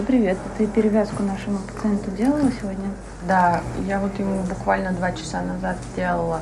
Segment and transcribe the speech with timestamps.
[0.00, 0.38] Маша, привет.
[0.56, 2.88] Ты перевязку нашему пациенту делала сегодня?
[3.28, 6.40] Да, я вот ему буквально два часа назад сделала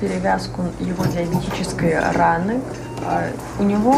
[0.00, 2.60] перевязку его диабетической раны.
[3.04, 3.24] А,
[3.58, 3.94] у него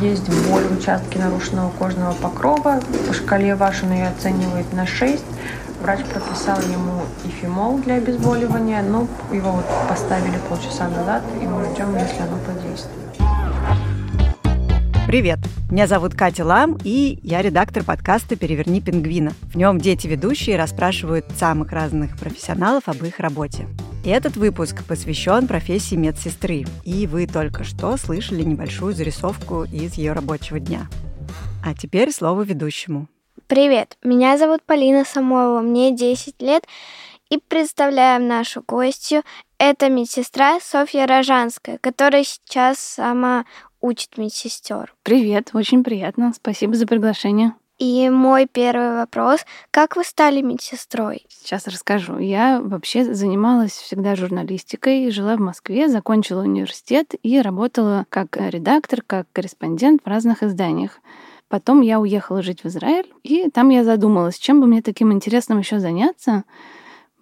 [0.00, 2.80] есть боль в участке нарушенного кожного покрова.
[3.08, 5.24] По шкале вашей он ее оценивает на 6.
[5.80, 11.96] Врач прописал ему ифимол для обезболивания, но его вот поставили полчаса назад, и мы ждем,
[11.96, 13.16] если оно подействует.
[15.06, 15.38] Привет!
[15.72, 19.32] Меня зовут Катя Лам, и я редактор подкаста «Переверни пингвина».
[19.54, 23.66] В нем дети-ведущие расспрашивают самых разных профессионалов об их работе.
[24.04, 30.60] Этот выпуск посвящен профессии медсестры, и вы только что слышали небольшую зарисовку из ее рабочего
[30.60, 30.88] дня.
[31.64, 33.08] А теперь слово ведущему.
[33.46, 36.64] Привет, меня зовут Полина Самойлова, мне 10 лет,
[37.30, 39.22] и представляем нашу гостью.
[39.56, 43.46] Это медсестра Софья Рожанская, которая сейчас сама
[43.82, 44.94] учит медсестер.
[45.02, 46.32] Привет, очень приятно.
[46.34, 47.52] Спасибо за приглашение.
[47.78, 49.40] И мой первый вопрос.
[49.72, 51.26] Как вы стали медсестрой?
[51.28, 52.18] Сейчас расскажу.
[52.18, 59.26] Я вообще занималась всегда журналистикой, жила в Москве, закончила университет и работала как редактор, как
[59.32, 61.00] корреспондент в разных изданиях.
[61.48, 65.58] Потом я уехала жить в Израиль, и там я задумалась, чем бы мне таким интересным
[65.58, 66.44] еще заняться.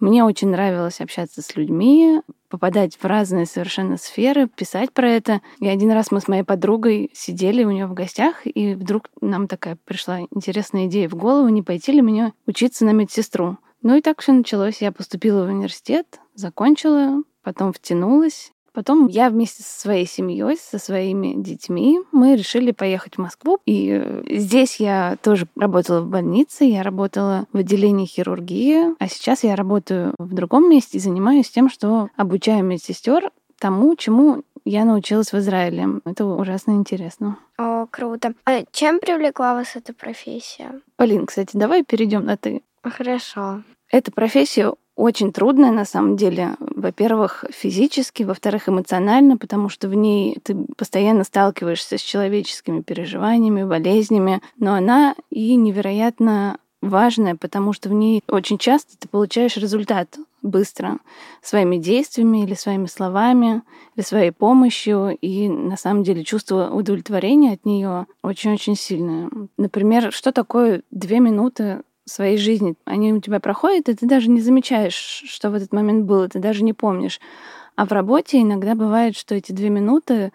[0.00, 5.42] Мне очень нравилось общаться с людьми, попадать в разные совершенно сферы, писать про это.
[5.60, 9.46] И один раз мы с моей подругой сидели у нее в гостях, и вдруг нам
[9.46, 13.58] такая пришла интересная идея в голову, не пойти ли мне учиться на медсестру.
[13.82, 14.80] Ну и так все началось.
[14.80, 21.34] Я поступила в университет, закончила, потом втянулась, Потом я вместе со своей семьей, со своими
[21.34, 23.58] детьми, мы решили поехать в Москву.
[23.66, 29.44] И э, здесь я тоже работала в больнице, я работала в отделении хирургии, а сейчас
[29.44, 35.32] я работаю в другом месте и занимаюсь тем, что обучаю медсестер тому, чему я научилась
[35.32, 35.86] в Израиле.
[36.04, 37.38] Это ужасно интересно.
[37.58, 38.34] О, круто.
[38.44, 40.80] А чем привлекла вас эта профессия?
[40.96, 42.62] Полин, кстати, давай перейдем на ты.
[42.82, 43.62] Хорошо.
[43.90, 46.56] Эта профессия очень трудная на самом деле.
[46.60, 54.42] Во-первых, физически, во-вторых, эмоционально, потому что в ней ты постоянно сталкиваешься с человеческими переживаниями, болезнями,
[54.58, 60.98] но она и невероятно важная, потому что в ней очень часто ты получаешь результат быстро
[61.42, 63.62] своими действиями или своими словами,
[63.96, 69.30] или своей помощью, и на самом деле чувство удовлетворения от нее очень-очень сильное.
[69.58, 74.40] Например, что такое две минуты своей жизни, они у тебя проходят, и ты даже не
[74.40, 77.20] замечаешь, что в этот момент было, ты даже не помнишь.
[77.76, 80.32] А в работе иногда бывает, что эти две минуты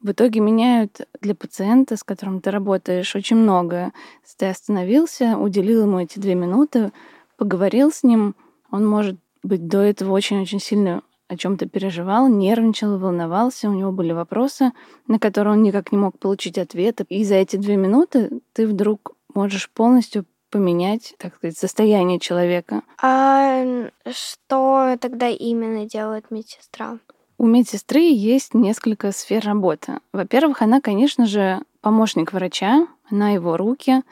[0.00, 3.92] в итоге меняют для пациента, с которым ты работаешь, очень многое.
[4.24, 6.92] Если ты остановился, уделил ему эти две минуты,
[7.36, 8.34] поговорил с ним,
[8.70, 14.12] он может быть до этого очень-очень сильно о чем-то переживал, нервничал, волновался, у него были
[14.12, 14.72] вопросы,
[15.06, 17.04] на которые он никак не мог получить ответа.
[17.08, 22.82] И за эти две минуты ты вдруг можешь полностью поменять, так сказать, состояние человека.
[23.00, 23.64] А
[24.12, 26.98] что тогда именно делает медсестра?
[27.38, 29.94] У медсестры есть несколько сфер работы.
[30.12, 34.02] Во-первых, она, конечно же, помощник врача, она его руки,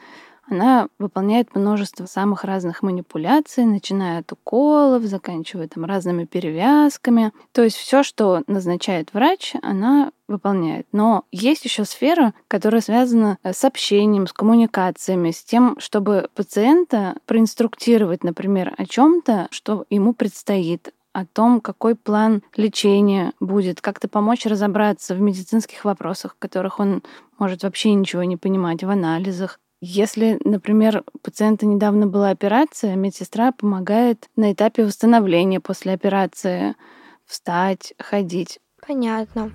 [0.51, 7.31] она выполняет множество самых разных манипуляций, начиная от уколов, заканчивая там разными перевязками.
[7.53, 10.87] То есть все, что назначает врач, она выполняет.
[10.91, 17.15] Но есть еще сфера, которая связана э, с общением, с коммуникациями, с тем, чтобы пациента
[17.25, 24.45] проинструктировать, например, о чем-то, что ему предстоит, о том, какой план лечения будет, как-то помочь
[24.45, 27.03] разобраться в медицинских вопросах, в которых он
[27.37, 29.59] может вообще ничего не понимать, в анализах.
[29.83, 36.75] Если, например, пациента недавно была операция, медсестра помогает на этапе восстановления после операции
[37.25, 38.59] встать, ходить.
[38.87, 39.51] Понятно.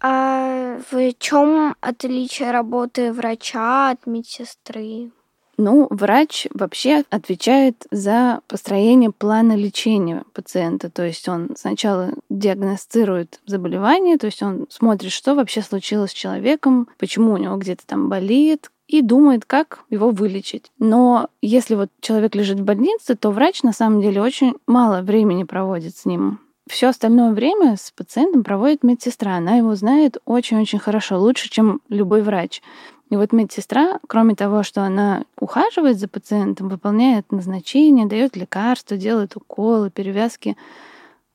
[0.00, 5.10] А в чем отличие работы врача от медсестры?
[5.56, 10.90] Ну, врач вообще отвечает за построение плана лечения пациента.
[10.90, 16.88] То есть он сначала диагностирует заболевание, то есть он смотрит, что вообще случилось с человеком,
[16.98, 20.70] почему у него где-то там болит, и думает, как его вылечить.
[20.78, 25.44] Но если вот человек лежит в больнице, то врач на самом деле очень мало времени
[25.44, 26.38] проводит с ним.
[26.66, 29.36] Все остальное время с пациентом проводит медсестра.
[29.36, 32.62] Она его знает очень-очень хорошо, лучше, чем любой врач.
[33.10, 39.36] И вот медсестра, кроме того, что она ухаживает за пациентом, выполняет назначения, дает лекарства, делает
[39.36, 40.56] уколы, перевязки,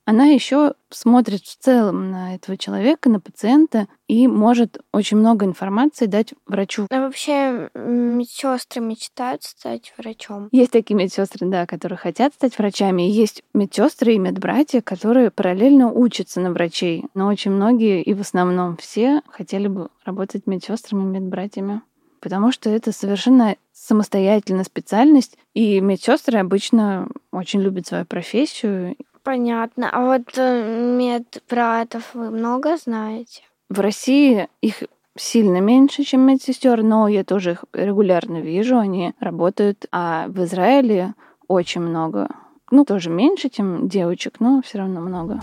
[0.09, 6.07] она еще смотрит в целом на этого человека, на пациента и может очень много информации
[6.07, 6.87] дать врачу.
[6.89, 10.49] А вообще медсестры мечтают стать врачом?
[10.51, 13.07] Есть такие медсестры, да, которые хотят стать врачами.
[13.07, 17.05] И есть медсестры и медбратья, которые параллельно учатся на врачей.
[17.13, 21.83] Но очень многие и в основном все хотели бы работать медсестрами и медбратьями.
[22.19, 28.95] потому что это совершенно самостоятельная специальность, и медсестры обычно очень любят свою профессию.
[29.29, 29.91] Понятно.
[29.91, 33.43] А вот э, медбратов вы много знаете?
[33.69, 34.81] В России их
[35.15, 39.85] сильно меньше, чем медсестер, но я тоже их регулярно вижу, они работают.
[39.91, 41.13] А в Израиле
[41.47, 42.27] очень много.
[42.71, 45.41] Ну, тоже меньше, чем девочек, но все равно много.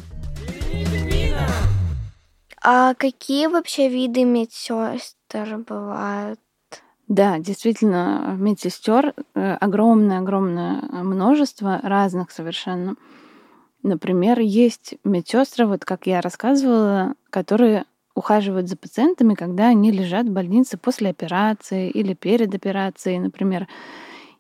[2.61, 6.41] А какие вообще виды медсестер бывают?
[7.07, 12.97] Да, действительно, медсестер огромное-огромное множество разных совершенно.
[13.87, 17.85] Например, есть медсестры, вот как я рассказывала, которые
[18.17, 23.69] ухаживают за пациентами, когда они лежат в больнице после операции или перед операцией, например.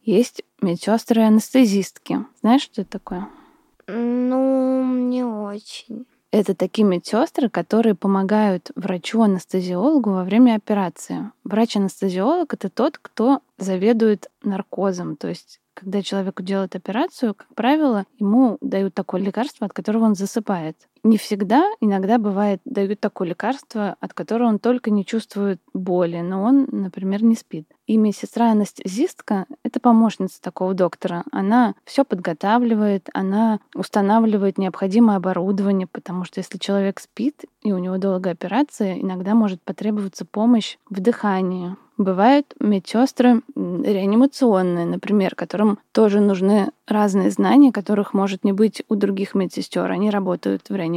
[0.03, 2.25] Есть медсестры-анестезистки.
[2.41, 3.29] Знаешь, что это такое?
[3.87, 6.07] Ну, не очень.
[6.33, 11.31] Это такие медсестры, которые помогают врачу-анестезиологу во время операции.
[11.45, 18.57] Врач-анестезиолог это тот, кто заведует наркозом, то есть когда человеку делают операцию, как правило, ему
[18.63, 20.77] дают такое лекарство, от которого он засыпает.
[21.07, 26.43] Не всегда, иногда бывает, дают такое лекарство, от которого он только не чувствует боли, но
[26.43, 27.69] он, например, не спит.
[27.87, 31.23] И медсестра-анестезистка— это помощница такого доктора.
[31.31, 37.99] Она все подготавливает, она устанавливает необходимое оборудование, потому что если человек спит и у него
[37.99, 46.71] долгая операция, иногда может потребоваться помощь в дыхании, Бывают медсестры реанимационные, например, которым тоже нужны
[46.87, 49.91] разные знания, которых может не быть у других медсестер.
[49.91, 50.96] Они работают в реанимации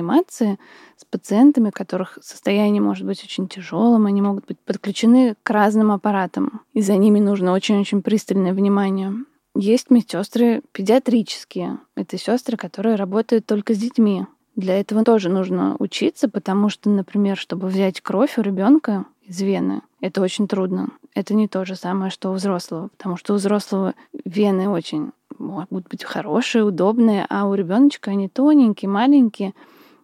[0.97, 6.61] с пациентами, которых состояние может быть очень тяжелым, они могут быть подключены к разным аппаратам,
[6.73, 9.13] и за ними нужно очень-очень пристальное внимание.
[9.55, 11.79] Есть медсестры педиатрические.
[11.95, 14.25] Это сестры, которые работают только с детьми.
[14.55, 19.81] Для этого тоже нужно учиться, потому что, например, чтобы взять кровь у ребенка из вены,
[20.01, 20.89] это очень трудно.
[21.15, 23.93] Это не то же самое, что у взрослого, потому что у взрослого
[24.25, 29.53] вены очень могут быть хорошие, удобные, а у ребеночка они тоненькие, маленькие,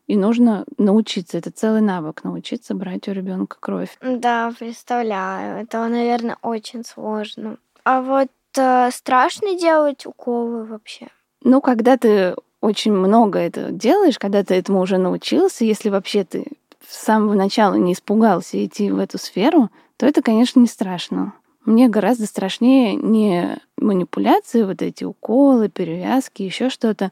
[0.07, 1.37] и нужно научиться.
[1.37, 3.97] Это целый навык научиться брать у ребенка кровь.
[4.01, 5.63] Да, представляю.
[5.63, 7.57] Это, наверное, очень сложно.
[7.83, 11.07] А вот э, страшно делать уколы вообще?
[11.43, 16.45] Ну, когда ты очень много это делаешь, когда ты этому уже научился, если вообще ты
[16.87, 21.33] с самого начала не испугался идти в эту сферу, то это, конечно, не страшно.
[21.63, 27.11] Мне гораздо страшнее не манипуляции, вот эти уколы, перевязки, еще что-то,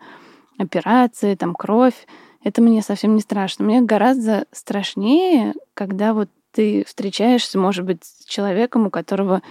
[0.57, 2.07] операции, там кровь.
[2.43, 3.65] Это мне совсем не страшно.
[3.65, 9.41] Мне гораздо страшнее, когда вот ты встречаешься, может быть, с человеком, у которого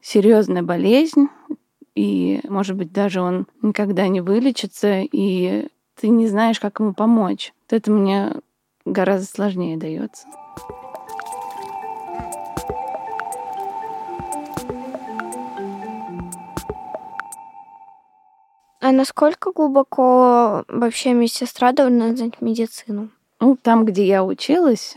[0.00, 1.28] серьезная болезнь,
[1.94, 5.66] и, может быть, даже он никогда не вылечится, и
[6.00, 7.52] ты не знаешь, как ему помочь.
[7.68, 8.32] Вот это мне
[8.86, 10.26] гораздо сложнее дается.
[18.80, 23.10] А насколько глубоко вообще медсестра должна знать медицину?
[23.38, 24.94] Ну, там, где я училась,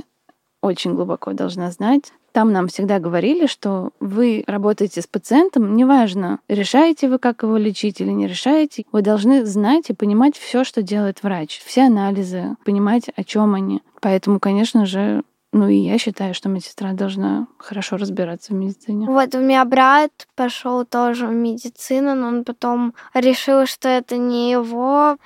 [0.62, 2.13] очень глубоко должна знать.
[2.32, 8.02] Там нам всегда говорили, что вы работаете с пациентом, неважно, решаете вы, как его лечить
[8.02, 13.12] или не решаете, вы должны знать и понимать все, что делает врач, все анализы, понимать,
[13.16, 13.84] о чем они.
[14.02, 15.24] Поэтому, конечно же,
[15.54, 19.06] ну и я считаю, что медсестра должна хорошо разбираться в медицине.
[19.06, 24.52] Вот у меня брат пошел тоже в медицину, но он потом решил, что это не
[24.52, 25.18] его.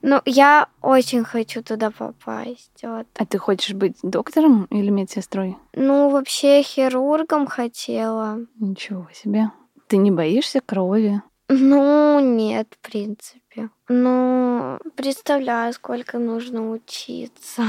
[0.00, 2.82] Ну, я очень хочу туда попасть.
[2.82, 3.06] Вот.
[3.14, 5.58] А ты хочешь быть доктором или медсестрой?
[5.74, 8.38] Ну, вообще хирургом хотела.
[8.58, 9.50] Ничего себе.
[9.88, 11.20] Ты не боишься крови?
[11.48, 13.68] Ну, нет, в принципе.
[13.88, 17.64] Ну, представляю, сколько нужно учиться.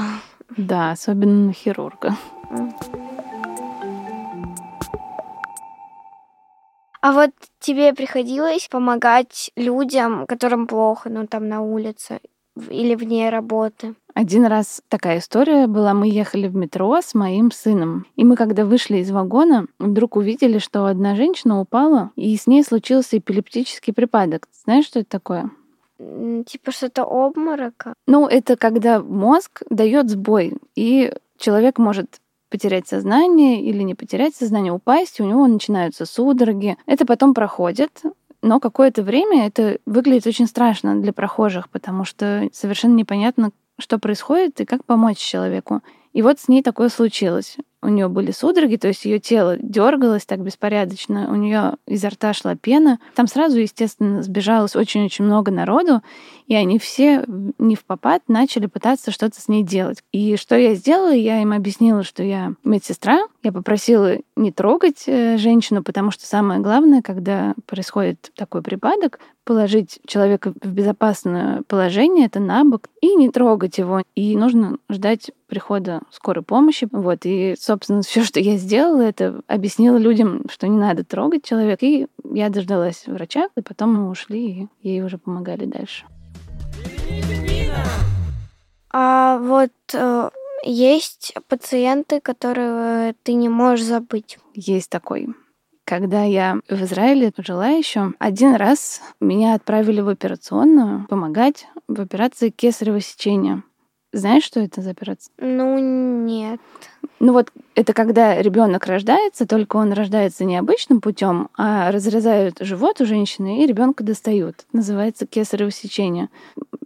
[0.58, 2.16] Да, особенно на хирурга.
[7.02, 12.20] А вот тебе приходилось помогать людям, которым плохо, ну там на улице
[12.70, 13.96] или вне работы?
[14.14, 15.94] Один раз такая история была.
[15.94, 18.08] Мы ехали в метро с моим сыном.
[18.16, 22.64] И мы, когда вышли из вагона, вдруг увидели, что одна женщина упала, и с ней
[22.64, 24.48] случился эпилептический припадок.
[24.64, 25.52] Знаешь, что это такое?
[25.98, 27.94] Типа что-то обморока?
[28.08, 34.74] Ну, это когда мозг дает сбой, и человек может потерять сознание или не потерять сознание,
[34.74, 36.78] упасть, и у него начинаются судороги.
[36.86, 38.02] Это потом проходит,
[38.42, 44.62] но какое-то время это выглядит очень страшно для прохожих, потому что совершенно непонятно, что происходит
[44.62, 45.82] и как помочь человеку.
[46.14, 50.26] И вот с ней такое случилось у нее были судороги, то есть ее тело дергалось
[50.26, 53.00] так беспорядочно, у нее изо рта шла пена.
[53.16, 56.02] Там сразу, естественно, сбежалось очень-очень много народу,
[56.48, 57.26] и они все
[57.58, 60.04] не в попад начали пытаться что-то с ней делать.
[60.12, 61.14] И что я сделала?
[61.14, 63.28] Я им объяснила, что я медсестра.
[63.44, 70.00] Я попросила не трогать э, женщину, потому что самое главное, когда происходит такой припадок, положить
[70.08, 74.02] человека в безопасное положение, это на бок, и не трогать его.
[74.16, 76.88] И нужно ждать прихода скорой помощи.
[76.92, 77.20] Вот.
[77.26, 81.86] И, собственно, все, что я сделала, это объяснила людям, что не надо трогать человека.
[81.86, 86.06] И я дождалась врача, и потом мы ушли, и ей уже помогали дальше.
[88.92, 90.30] А вот э,
[90.64, 94.40] есть пациенты, которые ты не можешь забыть.
[94.54, 95.28] Есть такой.
[95.84, 102.50] Когда я в Израиле жила еще, один раз меня отправили в операционную помогать в операции
[102.50, 103.64] кесарево сечения.
[104.16, 105.34] Знаешь, что это за операция?
[105.38, 106.62] Ну, нет.
[107.26, 113.02] Ну вот это когда ребенок рождается, только он рождается не обычным путем, а разрезают живот
[113.02, 114.58] у женщины и ребенка достают.
[114.58, 116.30] Это называется кесарево сечение.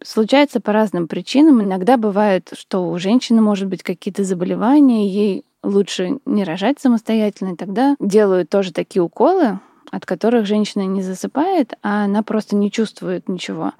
[0.01, 1.61] Случается по разным причинам.
[1.61, 7.57] Иногда бывает, что у женщины может быть какие-то заболевания, ей лучше не рожать самостоятельно, и
[7.57, 9.59] тогда делают тоже такие уколы,
[9.91, 13.73] от которых женщина не засыпает, а она просто не чувствует ничего.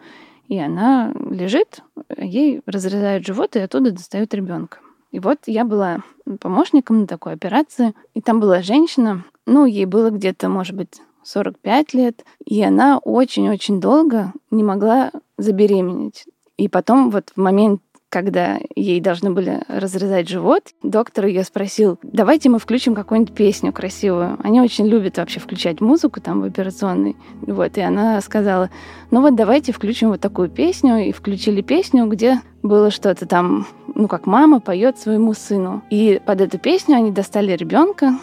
[0.50, 1.80] И она лежит,
[2.18, 4.80] ей разрезают живот, и оттуда достают ребенка.
[5.12, 6.04] И вот я была
[6.40, 11.94] помощником на такой операции, и там была женщина, ну, ей было где-то, может быть, 45
[11.94, 16.26] лет, и она очень-очень долго не могла забеременеть.
[16.58, 22.50] И потом вот в момент когда ей должны были разрезать живот, доктор ее спросил, давайте
[22.50, 24.38] мы включим какую-нибудь песню красивую.
[24.44, 27.16] Они очень любят вообще включать музыку там в операционной.
[27.42, 28.70] Вот, и она сказала,
[29.12, 31.08] ну вот давайте включим вот такую песню.
[31.08, 35.84] И включили песню, где было что-то там, ну как мама поет своему сыну.
[35.90, 38.18] И под эту песню они достали ребенка,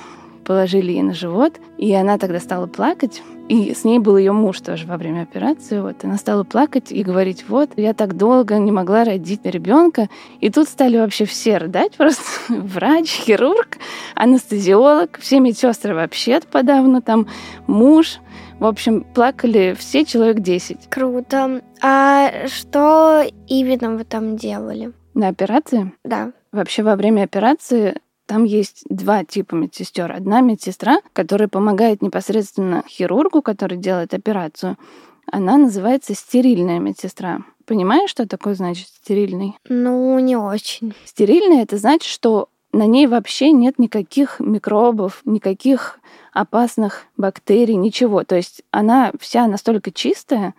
[0.47, 3.23] положили ей на живот, и она тогда стала плакать.
[3.49, 5.81] И с ней был ее муж тоже во время операции.
[5.81, 10.09] Вот она стала плакать и говорить, вот, я так долго не могла родить ребенка.
[10.41, 12.25] И тут стали вообще все рыдать просто.
[12.49, 13.79] Врач, хирург,
[14.15, 17.29] анестезиолог, все медсестры вообще подавно, там
[17.67, 18.19] муж.
[18.59, 20.89] В общем, плакали все человек 10.
[20.89, 21.61] Круто.
[21.83, 24.93] А что именно вы там делали?
[25.15, 25.93] На операции?
[26.05, 26.33] Да.
[26.53, 27.97] Вообще во время операции
[28.27, 30.13] там есть два типа медсестер.
[30.13, 34.77] Одна медсестра, которая помогает непосредственно хирургу, который делает операцию.
[35.31, 37.41] Она называется стерильная медсестра.
[37.65, 39.57] Понимаешь, что такое значит стерильный?
[39.69, 40.95] Ну, не очень.
[41.05, 45.99] Стерильный это значит, что на ней вообще нет никаких микробов, никаких
[46.33, 48.23] опасных бактерий, ничего.
[48.23, 50.55] То есть она вся настолько чистая,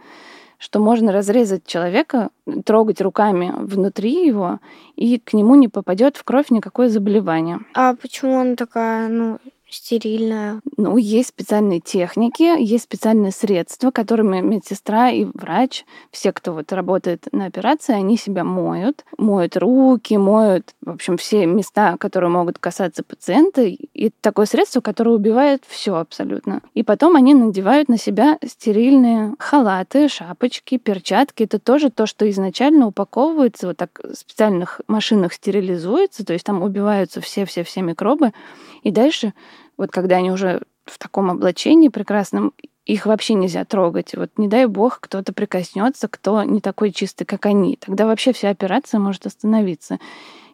[0.57, 2.29] что можно разрезать человека,
[2.65, 4.59] трогать руками внутри его,
[4.95, 7.59] и к нему не попадет в кровь никакое заболевание.
[7.73, 10.61] А почему она такая, ну, стерильная.
[10.77, 17.27] Ну, есть специальные техники, есть специальные средства, которыми медсестра и врач, все, кто вот работает
[17.31, 23.03] на операции, они себя моют, моют руки, моют, в общем, все места, которые могут касаться
[23.03, 23.63] пациента.
[23.63, 26.61] И такое средство, которое убивает все абсолютно.
[26.73, 31.43] И потом они надевают на себя стерильные халаты, шапочки, перчатки.
[31.43, 36.61] Это тоже то, что изначально упаковывается, вот так в специальных машинах стерилизуется, то есть там
[36.61, 38.31] убиваются все-все-все микробы.
[38.83, 39.33] И дальше,
[39.77, 42.53] вот когда они уже в таком облачении прекрасном,
[42.85, 44.15] их вообще нельзя трогать.
[44.15, 47.77] Вот не дай бог кто-то прикоснется, кто не такой чистый, как они.
[47.77, 49.99] Тогда вообще вся операция может остановиться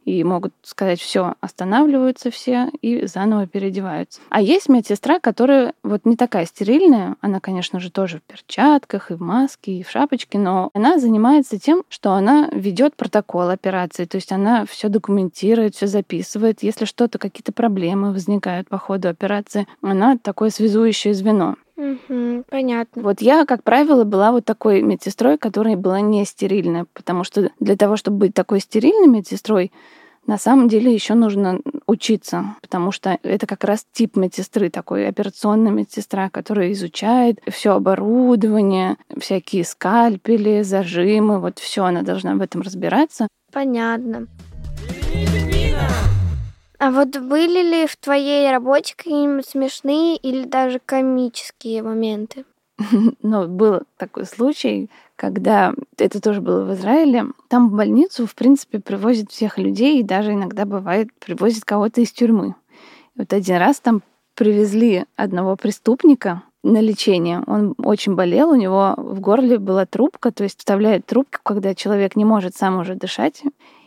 [0.06, 4.20] и могут сказать, все, останавливаются все и заново переодеваются.
[4.30, 9.16] А есть медсестра, которая вот не такая стерильная, она, конечно же, тоже в перчатках и
[9.16, 14.18] в маске, и в шапочке, но она занимается тем, что она ведет протокол операции, то
[14.18, 16.64] есть она все документирует, все записывает.
[16.64, 21.56] Если что-то, какие-то проблемы возникают по ходу операции, она такое связующее звено.
[21.76, 23.02] Угу, понятно.
[23.02, 27.76] Вот я, как правило, была вот такой медсестрой, которая была не стерильная, потому что для
[27.76, 29.72] того, чтобы быть такой стерильной медсестрой,
[30.26, 35.72] на самом деле еще нужно учиться, потому что это как раз тип медсестры, такой операционная
[35.72, 43.28] медсестра, которая изучает все оборудование, всякие скальпели, зажимы, вот все, она должна в этом разбираться.
[43.52, 44.28] Понятно.
[46.84, 52.44] А вот были ли в твоей работе какие-нибудь смешные или даже комические моменты?
[53.22, 57.28] Ну, был такой случай, когда это тоже было в Израиле.
[57.48, 62.12] Там в больницу, в принципе, привозят всех людей, и даже иногда бывает, привозят кого-то из
[62.12, 62.56] тюрьмы.
[63.16, 64.02] И вот один раз там
[64.36, 67.44] привезли одного преступника на лечение.
[67.48, 72.18] Он очень болел, у него в горле была трубка, то есть вставляют трубку, когда человек
[72.18, 73.42] не может сам уже дышать.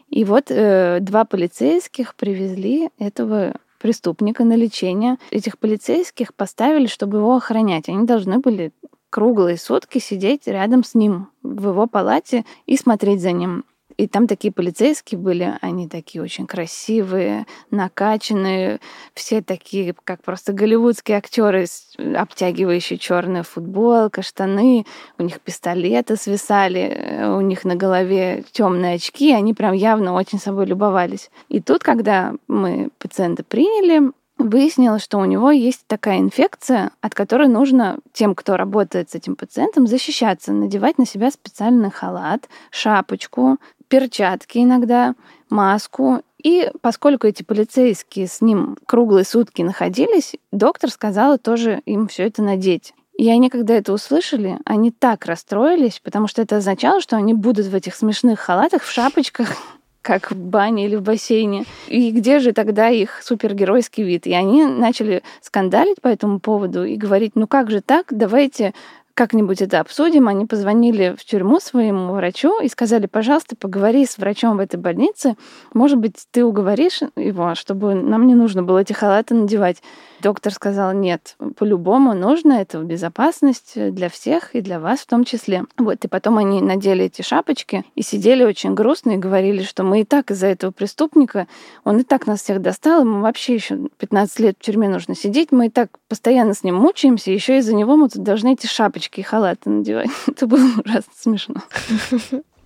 [0.09, 5.17] И вот э, два полицейских привезли этого преступника на лечение.
[5.31, 7.89] Этих полицейских поставили, чтобы его охранять.
[7.89, 8.73] Они должны были
[9.11, 13.65] круглые сутки сидеть рядом с ним в его палате и смотреть за ним.
[13.97, 18.81] И там такие полицейские были, они такие очень красивые, накачанные,
[19.15, 21.67] все такие, как просто голливудские актеры,
[21.99, 24.85] обтягивающие черная футболка, штаны,
[25.19, 30.67] у них пистолеты свисали, у них на голове темные очки, они прям явно очень собой
[30.67, 31.31] любовались.
[31.49, 37.49] И тут, когда мы пациента приняли, выяснилось, что у него есть такая инфекция, от которой
[37.49, 44.59] нужно тем, кто работает с этим пациентом, защищаться, надевать на себя специальный халат, шапочку, перчатки
[44.59, 45.15] иногда,
[45.51, 46.23] маску.
[46.43, 52.43] И поскольку эти полицейские с ним круглые сутки находились, доктор сказала тоже им все это
[52.43, 52.95] надеть.
[53.17, 57.67] И они, когда это услышали, они так расстроились, потому что это означало, что они будут
[57.67, 59.49] в этих смешных халатах, в шапочках,
[60.03, 61.65] как в бане или в бассейне.
[61.89, 64.27] И где же тогда их супергеройский вид?
[64.27, 68.75] И они начали скандалить по этому поводу и говорить, ну как же так, давайте
[69.17, 70.29] как-нибудь это обсудим.
[70.29, 75.37] Они позвонили в тюрьму своему врачу и сказали, пожалуйста, поговори с врачом в этой больнице.
[75.73, 79.83] Может быть, ты уговоришь его, чтобы нам не нужно было эти халаты надевать.
[80.21, 85.65] Доктор сказал, нет, по-любому нужно, это безопасность для всех и для вас в том числе.
[85.79, 90.03] Вот, и потом они надели эти шапочки и сидели очень грустно и говорили, что мы
[90.03, 91.47] и так из-за этого преступника,
[91.85, 95.53] он и так нас всех достал, ему вообще еще 15 лет в тюрьме нужно сидеть,
[95.53, 99.06] мы и так постоянно с ним мучаемся, еще из-за него мы тут должны эти шапочки
[99.15, 100.11] и халаты надевать.
[100.27, 101.63] Это было ужасно смешно.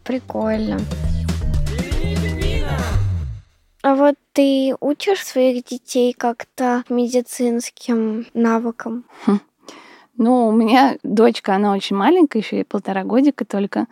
[0.05, 0.79] Прикольно.
[3.83, 9.05] А вот ты учишь своих детей как-то медицинским навыкам?
[9.25, 9.41] Хм.
[10.19, 13.87] Ну, у меня дочка, она очень маленькая, еще и полтора годика только.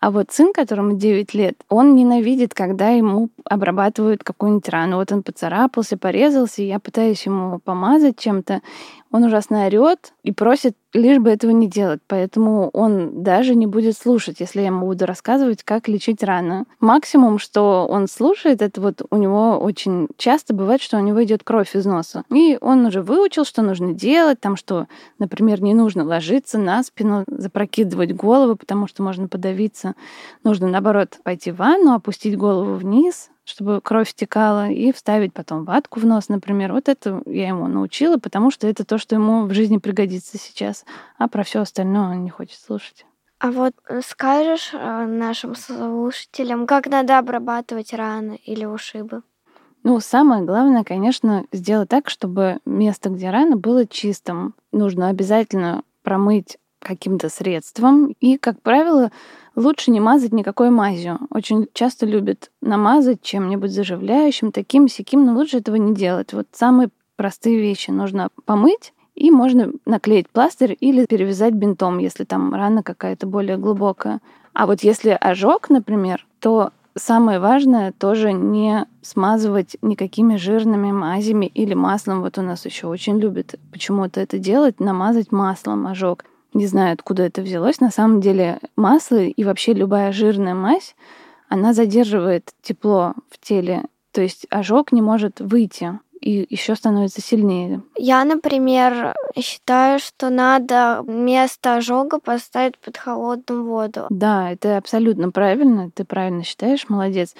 [0.00, 4.96] А вот сын, которому 9 лет, он ненавидит, когда ему обрабатывают какую-нибудь рану.
[4.96, 8.60] Вот он поцарапался, порезался, и я пытаюсь ему помазать чем-то.
[9.12, 12.00] Он ужасно орет и просит лишь бы этого не делать.
[12.06, 16.66] Поэтому он даже не будет слушать, если я ему буду рассказывать, как лечить рану.
[16.80, 21.44] Максимум, что он слушает, это вот у него очень часто бывает, что у него идет
[21.44, 22.24] кровь из носа.
[22.32, 24.86] И он уже выучил, что нужно делать, там, что,
[25.18, 29.94] например, не нужно ложиться на спину, запрокидывать голову, потому что можно подавиться.
[30.44, 36.00] Нужно, наоборот, пойти в ванну, опустить голову вниз, чтобы кровь стекала, и вставить потом ватку
[36.00, 36.72] в нос, например.
[36.72, 40.84] Вот это я ему научила, потому что это то, что ему в жизни пригодится сейчас.
[41.16, 43.06] А про все остальное он не хочет слушать.
[43.38, 49.22] А вот э, скажешь э, нашим слушателям, как надо обрабатывать раны или ушибы?
[49.84, 54.54] Ну, самое главное, конечно, сделать так, чтобы место, где рана, было чистым.
[54.72, 58.14] Нужно обязательно промыть каким-то средством.
[58.20, 59.10] И, как правило,
[59.56, 61.18] лучше не мазать никакой мазью.
[61.30, 66.32] Очень часто любят намазать чем-нибудь заживляющим, таким сяким, но лучше этого не делать.
[66.32, 72.54] Вот самые простые вещи нужно помыть, и можно наклеить пластырь или перевязать бинтом, если там
[72.54, 74.20] рана какая-то более глубокая.
[74.52, 81.74] А вот если ожог, например, то самое важное тоже не смазывать никакими жирными мазями или
[81.74, 82.20] маслом.
[82.20, 86.24] Вот у нас еще очень любят почему-то это делать, намазать маслом ожог.
[86.54, 87.80] Не знаю, откуда это взялось.
[87.80, 90.94] На самом деле масло и вообще любая жирная мазь,
[91.48, 93.84] она задерживает тепло в теле.
[94.12, 97.82] То есть ожог не может выйти и еще становится сильнее.
[97.96, 104.06] Я, например, считаю, что надо место ожога поставить под холодную воду.
[104.10, 105.90] Да, это абсолютно правильно.
[105.90, 107.34] Ты правильно считаешь, молодец.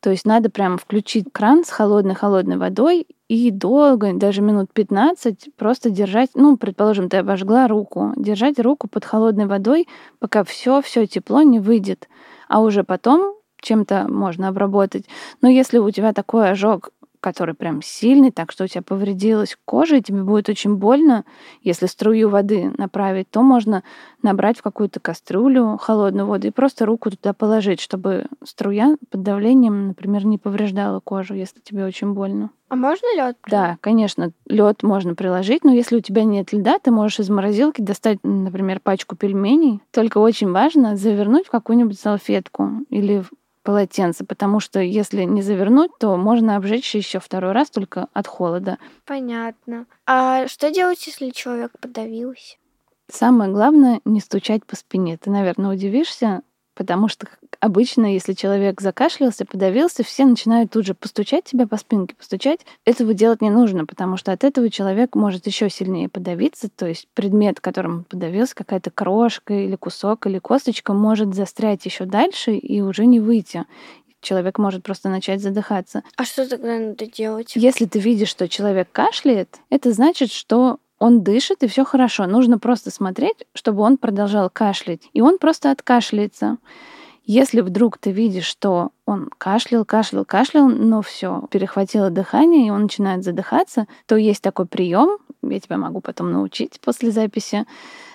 [0.00, 5.88] То есть надо прямо включить кран с холодной-холодной водой и долго, даже минут 15, просто
[5.88, 11.40] держать, ну, предположим, ты обожгла руку, держать руку под холодной водой, пока все, все тепло
[11.40, 12.10] не выйдет.
[12.48, 15.06] А уже потом чем-то можно обработать.
[15.40, 16.90] Но если у тебя такой ожог
[17.22, 21.24] который прям сильный, так что у тебя повредилась кожа, и тебе будет очень больно,
[21.62, 23.82] если струю воды направить, то можно
[24.22, 29.88] набрать в какую-то кастрюлю холодную воду и просто руку туда положить, чтобы струя под давлением,
[29.88, 32.50] например, не повреждала кожу, если тебе очень больно.
[32.68, 33.36] А можно лед?
[33.48, 37.82] Да, конечно, лед можно приложить, но если у тебя нет льда, ты можешь из морозилки
[37.82, 39.80] достать, например, пачку пельменей.
[39.90, 43.24] Только очень важно завернуть в какую-нибудь салфетку или
[43.62, 48.78] полотенце, потому что если не завернуть, то можно обжечь еще второй раз только от холода.
[49.06, 49.86] Понятно.
[50.06, 52.56] А что делать, если человек подавился?
[53.10, 55.18] Самое главное не стучать по спине.
[55.18, 56.42] Ты, наверное, удивишься,
[56.74, 57.26] Потому что
[57.60, 62.60] обычно, если человек закашлялся, подавился, все начинают тут же постучать тебя по спинке, постучать.
[62.84, 66.68] Этого делать не нужно, потому что от этого человек может еще сильнее подавиться.
[66.70, 72.54] То есть предмет, которым подавился, какая-то крошка или кусок или косточка, может застрять еще дальше
[72.54, 73.64] и уже не выйти.
[74.22, 76.02] человек может просто начать задыхаться.
[76.16, 77.52] А что тогда надо делать?
[77.54, 82.26] Если ты видишь, что человек кашляет, это значит, что он дышит, и все хорошо.
[82.28, 85.10] Нужно просто смотреть, чтобы он продолжал кашлять.
[85.12, 86.58] И он просто откашляется.
[87.24, 92.82] Если вдруг ты видишь, что он кашлял, кашлял, кашлял, но все, перехватило дыхание, и он
[92.82, 97.66] начинает задыхаться, то есть такой прием, я тебя могу потом научить после записи.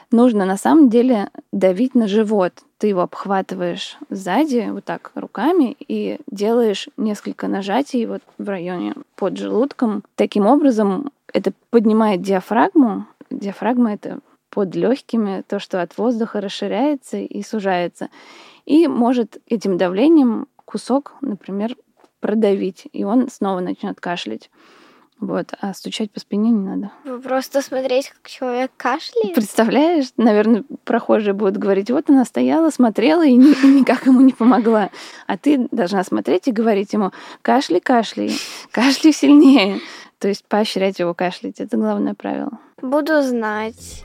[0.10, 2.54] Нужно на самом деле давить на живот.
[2.78, 9.38] Ты его обхватываешь сзади вот так руками и делаешь несколько нажатий вот в районе под
[9.38, 10.04] желудком.
[10.15, 13.07] Таким образом это поднимает диафрагму.
[13.29, 18.09] Диафрагма это под легкими, то, что от воздуха расширяется и сужается
[18.67, 21.75] и может этим давлением кусок, например,
[22.19, 24.51] продавить, и он снова начнет кашлять.
[25.19, 26.91] Вот, а стучать по спине не надо.
[27.23, 29.33] Просто смотреть, как человек кашляет.
[29.33, 34.91] Представляешь, наверное, прохожие будут говорить, вот она стояла, смотрела и никак ему не помогла.
[35.25, 37.11] А ты должна смотреть и говорить ему,
[37.41, 38.31] кашли, кашли,
[38.69, 39.79] кашли сильнее.
[40.19, 41.60] То есть поощрять его кашлять.
[41.60, 42.60] Это главное правило.
[42.82, 44.03] Буду знать.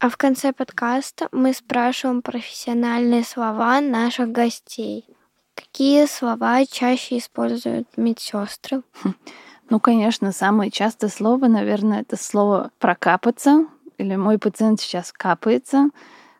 [0.00, 5.06] А в конце подкаста мы спрашиваем профессиональные слова наших гостей.
[5.54, 8.82] Какие слова чаще используют медсестры?
[9.70, 13.68] Ну, конечно, самое частое слово, наверное, это слово прокапаться.
[13.96, 15.88] Или мой пациент сейчас капается.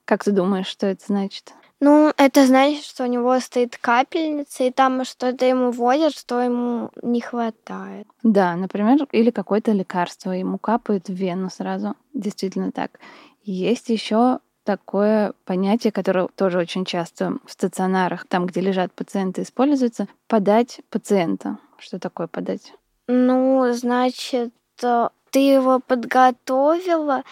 [0.05, 1.55] Как ты думаешь, что это значит?
[1.85, 6.91] Ну, это значит, что у него стоит капельница, и там что-то ему вводят, что ему
[7.03, 8.07] не хватает.
[8.23, 11.97] Да, например, или какое-то лекарство ему капают в вену сразу.
[12.15, 13.01] Действительно так.
[13.43, 20.07] Есть еще такое понятие, которое тоже очень часто в стационарах, там, где лежат пациенты, используется,
[20.29, 21.59] подать пациента.
[21.79, 22.75] Что такое подать?
[23.09, 27.25] Ну, значит, э, ты его подготовила,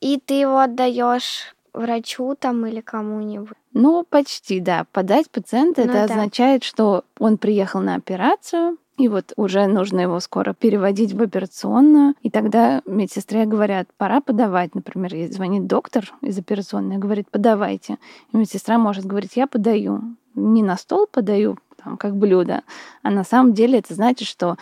[0.00, 3.56] и ты его отдаешь врачу там или кому-нибудь.
[3.72, 4.86] Ну, почти, да.
[4.92, 6.04] Подать пациента ну, это да.
[6.04, 12.14] означает, что он приехал на операцию, и вот уже нужно его скоро переводить в операционную.
[12.22, 14.74] И тогда медсестре говорят, пора подавать.
[14.74, 17.98] Например, ей звонит доктор из операционной говорит, подавайте.
[18.32, 20.02] И медсестра может говорить, я подаю.
[20.34, 22.62] Не на стол подаю, там, как блюдо,
[23.02, 24.56] а на самом деле это значит, что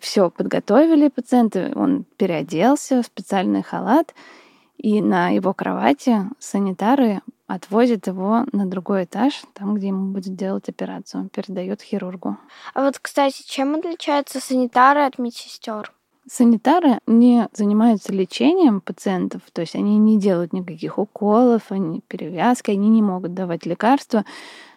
[0.00, 4.14] все подготовили пациента, он переоделся в специальный халат,
[4.78, 10.68] и на его кровати санитары отвозит его на другой этаж, там, где ему будет делать
[10.68, 12.36] операцию, передает хирургу.
[12.74, 15.92] А вот, кстати, чем отличаются санитары от медсестер?
[16.28, 22.88] Санитары не занимаются лечением пациентов, то есть они не делают никаких уколов, они перевязки, они
[22.88, 24.24] не могут давать лекарства,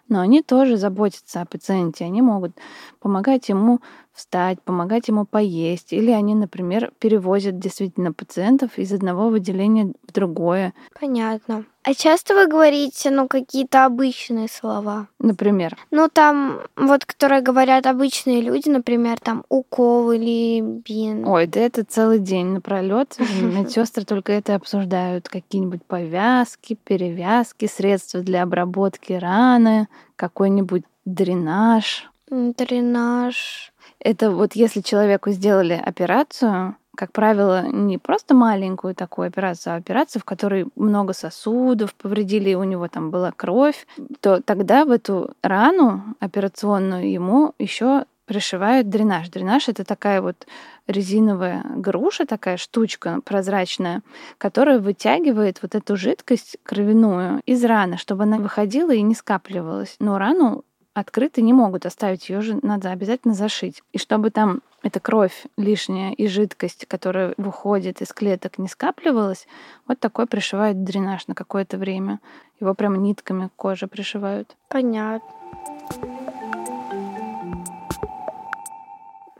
[0.07, 2.51] но они тоже заботятся о пациенте, они могут
[2.99, 3.79] помогать ему
[4.13, 5.93] встать, помогать ему поесть.
[5.93, 10.73] Или они, например, перевозят действительно пациентов из одного выделения в другое.
[10.99, 11.65] Понятно.
[11.83, 15.07] А часто вы говорите, ну, какие-то обычные слова?
[15.17, 15.77] Например?
[15.91, 21.25] Ну, там, вот, которые говорят обычные люди, например, там, укол или бин.
[21.25, 23.17] Ой, да это целый день напролет.
[23.41, 25.29] Медсестры только это обсуждают.
[25.29, 32.11] Какие-нибудь повязки, перевязки, средства для обработки раны, какой-нибудь дренаж.
[32.29, 33.73] Дренаж.
[33.99, 40.21] Это вот если человеку сделали операцию, как правило, не просто маленькую такую операцию, а операцию,
[40.21, 43.87] в которой много сосудов повредили, у него там была кровь,
[44.19, 49.29] то тогда в эту рану операционную ему еще пришивают дренаж.
[49.29, 50.45] Дренаж это такая вот
[50.85, 54.03] резиновая груша, такая штучка прозрачная,
[54.37, 59.95] которая вытягивает вот эту жидкость кровяную из раны, чтобы она выходила и не скапливалась.
[59.99, 63.83] Но рану открытой не могут оставить, ее же надо обязательно зашить.
[63.91, 69.47] И чтобы там эта кровь лишняя и жидкость, которая выходит из клеток, не скапливалась,
[69.87, 72.19] вот такой пришивают дренаж на какое-то время.
[72.59, 74.55] Его прям нитками к коже пришивают.
[74.69, 75.29] Понятно.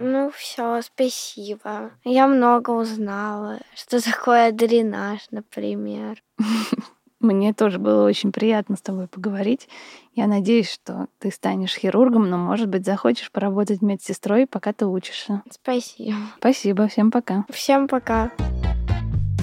[0.01, 1.91] Ну все, спасибо.
[2.05, 6.23] Я много узнала, что такое дренаж, например.
[7.19, 9.67] Мне тоже было очень приятно с тобой поговорить.
[10.15, 15.43] Я надеюсь, что ты станешь хирургом, но, может быть, захочешь поработать медсестрой, пока ты учишься.
[15.51, 16.15] Спасибо.
[16.37, 16.87] Спасибо.
[16.87, 17.45] Всем пока.
[17.49, 18.31] Всем пока.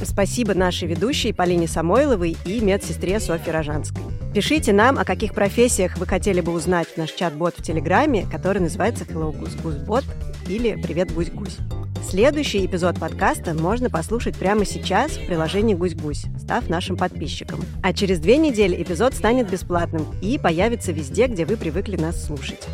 [0.05, 4.03] Спасибо нашей ведущей Полине Самойловой и медсестре Софье Рожанской.
[4.35, 8.61] Пишите нам, о каких профессиях вы хотели бы узнать в наш чат-бот в Телеграме, который
[8.61, 10.05] называется Hello Goose Goose Bot
[10.49, 11.57] или Привет Гусь Гусь.
[12.16, 17.61] Следующий эпизод подкаста можно послушать прямо сейчас в приложении «Гусь-Гусь», став нашим подписчиком.
[17.83, 22.66] А через две недели эпизод станет бесплатным и появится везде, где вы привыкли нас слушать.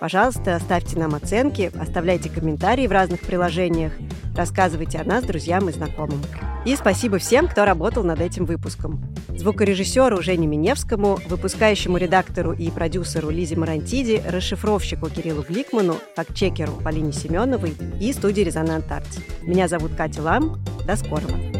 [0.00, 3.92] Пожалуйста, ставьте нам оценки, оставляйте комментарии в разных приложениях,
[4.38, 6.22] Рассказывайте о нас друзьям и знакомым.
[6.64, 9.02] И спасибо всем, кто работал над этим выпуском.
[9.36, 17.74] Звукорежиссеру Жене Миневскому, выпускающему редактору и продюсеру Лизе Марантиди, расшифровщику Кириллу Гликману, фактчекеру Полине Семеновой
[18.00, 19.22] и студии «Резонант Арти».
[19.42, 20.64] Меня зовут Катя Лам.
[20.86, 21.57] До скорого!